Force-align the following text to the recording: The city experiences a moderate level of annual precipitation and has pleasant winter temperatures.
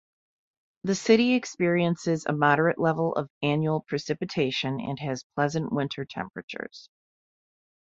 The 0.83 0.95
city 0.95 1.35
experiences 1.35 2.25
a 2.25 2.33
moderate 2.33 2.79
level 2.79 3.13
of 3.13 3.29
annual 3.43 3.81
precipitation 3.87 4.79
and 4.79 4.97
has 4.97 5.23
pleasant 5.35 5.71
winter 5.71 6.05
temperatures. 6.05 6.89